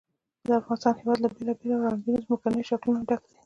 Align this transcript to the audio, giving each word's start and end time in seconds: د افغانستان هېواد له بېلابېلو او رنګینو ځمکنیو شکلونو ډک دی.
د 0.47 0.49
افغانستان 0.59 0.93
هېواد 1.01 1.19
له 1.21 1.29
بېلابېلو 1.35 1.73
او 1.77 1.83
رنګینو 1.93 2.25
ځمکنیو 2.27 2.67
شکلونو 2.69 3.01
ډک 3.09 3.21
دی. 3.27 3.35